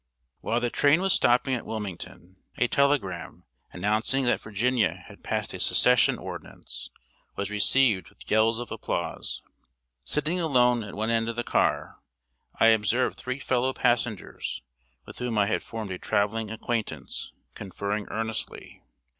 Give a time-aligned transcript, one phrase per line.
[0.39, 5.59] While the train was stopping at Wilmington, a telegram, announcing that Virginia had passed a
[5.59, 6.89] Secession ordinance,
[7.35, 9.43] was received with yells of applause.
[10.03, 11.99] Sitting alone at one end of the car,
[12.59, 14.63] I observed three fellow passengers,
[15.05, 18.81] with whom I had formed a traveling acquaintance, conferring earnestly.